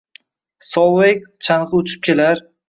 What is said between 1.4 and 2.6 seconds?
chang’i uchib kelar…